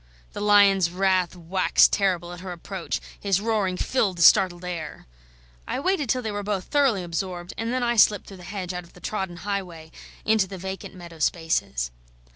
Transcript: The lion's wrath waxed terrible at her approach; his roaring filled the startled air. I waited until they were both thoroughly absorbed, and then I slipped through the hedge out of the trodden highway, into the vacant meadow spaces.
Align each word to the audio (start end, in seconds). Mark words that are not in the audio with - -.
The 0.33 0.41
lion's 0.41 0.89
wrath 0.89 1.35
waxed 1.35 1.93
terrible 1.93 2.33
at 2.33 2.39
her 2.39 2.51
approach; 2.51 2.99
his 3.19 3.39
roaring 3.39 3.77
filled 3.77 4.17
the 4.17 4.23
startled 4.23 4.65
air. 4.65 5.05
I 5.67 5.79
waited 5.79 6.05
until 6.05 6.23
they 6.23 6.31
were 6.31 6.41
both 6.41 6.63
thoroughly 6.63 7.03
absorbed, 7.03 7.53
and 7.55 7.71
then 7.71 7.83
I 7.83 7.97
slipped 7.97 8.25
through 8.25 8.37
the 8.37 8.41
hedge 8.43 8.73
out 8.73 8.83
of 8.83 8.93
the 8.93 8.99
trodden 8.99 9.37
highway, 9.45 9.91
into 10.25 10.47
the 10.47 10.57
vacant 10.57 10.95
meadow 10.95 11.19
spaces. 11.19 11.91